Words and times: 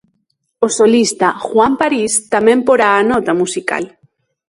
O 0.65 0.67
solista 0.77 1.27
Juan 1.49 1.73
París 1.81 2.11
tamén 2.33 2.59
porá 2.67 2.89
a 2.95 3.05
nota 3.11 3.31
musical. 3.41 3.83